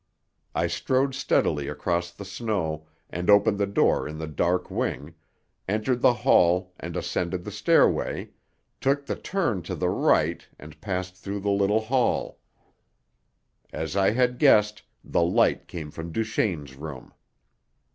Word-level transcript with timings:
I 0.55 0.65
strode 0.65 1.13
steadily 1.13 1.67
across 1.67 2.09
the 2.09 2.25
snow 2.25 2.87
and 3.11 3.29
opened 3.29 3.59
the 3.59 3.67
door 3.67 4.07
in 4.07 4.17
the 4.17 4.25
dark 4.25 4.71
wing, 4.71 5.13
entered 5.67 6.01
the 6.01 6.15
hall 6.25 6.73
and 6.79 6.97
ascended 6.97 7.43
the 7.43 7.51
stairway, 7.51 8.31
took 8.79 9.05
the 9.05 9.15
turn 9.15 9.61
to 9.61 9.75
the 9.75 9.89
right 9.89 10.43
and 10.57 10.81
passed 10.81 11.17
through 11.17 11.41
the 11.41 11.51
little 11.51 11.81
hall. 11.81 12.39
As 13.71 13.95
I 13.95 14.09
had 14.09 14.39
guessed, 14.39 14.81
the 15.03 15.21
light 15.21 15.67
came 15.67 15.91
from 15.91 16.11
Duchaine's 16.11 16.75
room. 16.75 17.13